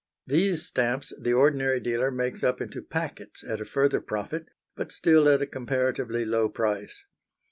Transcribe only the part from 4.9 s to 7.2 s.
still at a comparatively low price.